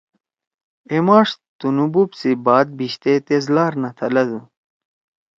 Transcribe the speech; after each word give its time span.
اے 0.89 0.97
ماݜ 1.07 1.27
تنُو 1.59 1.85
بوپ 1.93 2.11
سی 2.19 2.31
بات 2.45 2.67
بھیشتے 2.77 3.11
تیس 3.25 3.45
لار 3.55 3.73
نہ 3.81 3.89
تھلدُو۔ 3.97 4.39